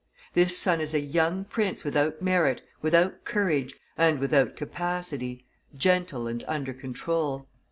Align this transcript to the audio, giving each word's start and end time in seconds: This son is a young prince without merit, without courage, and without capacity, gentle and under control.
This 0.33 0.57
son 0.57 0.81
is 0.81 0.95
a 0.95 0.99
young 0.99 1.45
prince 1.45 1.83
without 1.83 2.23
merit, 2.23 2.63
without 2.81 3.23
courage, 3.23 3.75
and 3.95 4.17
without 4.17 4.55
capacity, 4.55 5.45
gentle 5.77 6.25
and 6.25 6.43
under 6.47 6.73
control. 6.73 7.45